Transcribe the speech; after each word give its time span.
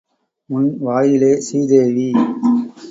உன் 0.49 0.69
வாயிலே 0.79 1.31
சீதேவி. 1.39 2.09